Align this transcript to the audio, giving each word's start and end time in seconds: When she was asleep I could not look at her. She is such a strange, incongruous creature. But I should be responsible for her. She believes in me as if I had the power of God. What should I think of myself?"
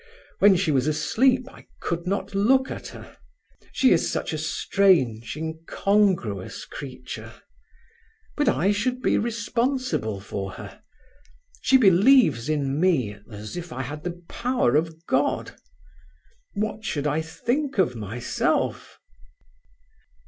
When 0.39 0.55
she 0.55 0.71
was 0.71 0.87
asleep 0.87 1.47
I 1.47 1.67
could 1.79 2.07
not 2.07 2.33
look 2.33 2.71
at 2.71 2.87
her. 2.87 3.17
She 3.71 3.91
is 3.91 4.11
such 4.11 4.33
a 4.33 4.37
strange, 4.39 5.37
incongruous 5.37 6.65
creature. 6.65 7.31
But 8.35 8.49
I 8.49 8.71
should 8.71 9.03
be 9.03 9.19
responsible 9.19 10.19
for 10.19 10.53
her. 10.53 10.81
She 11.61 11.77
believes 11.77 12.49
in 12.49 12.79
me 12.79 13.15
as 13.29 13.55
if 13.55 13.71
I 13.71 13.83
had 13.83 14.03
the 14.03 14.23
power 14.27 14.75
of 14.75 15.05
God. 15.05 15.53
What 16.55 16.83
should 16.83 17.05
I 17.05 17.21
think 17.21 17.77
of 17.77 17.95
myself?" 17.95 18.97